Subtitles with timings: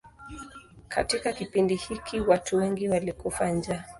[0.87, 3.83] Katika kipindi hiki watu wengi walikufa njaa.